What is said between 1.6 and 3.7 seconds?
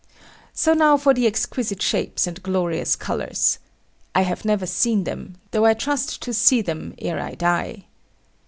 shapes and glorious colours.